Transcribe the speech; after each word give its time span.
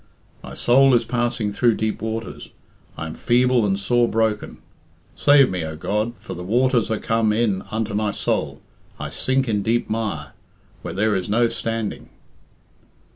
"'My 0.43 0.55
soul 0.55 0.95
is 0.95 1.05
passing 1.05 1.53
through 1.53 1.75
deep 1.75 2.01
waters. 2.01 2.49
I 2.97 3.05
am 3.05 3.13
feeble 3.13 3.67
and 3.67 3.77
sore 3.79 4.07
broken. 4.07 4.57
Save 5.15 5.51
me, 5.51 5.63
O 5.63 5.75
God, 5.77 6.13
for 6.19 6.33
the 6.33 6.43
waters 6.43 6.89
are 6.89 6.97
come 6.97 7.31
in 7.31 7.61
unto 7.69 7.93
my 7.93 8.09
soul, 8.09 8.63
I 8.99 9.11
sink 9.11 9.47
in 9.47 9.61
deep 9.61 9.91
mire, 9.91 10.33
where 10.81 10.95
there 10.95 11.13
is 11.15 11.29
no 11.29 11.49
standing.'" 11.49 12.09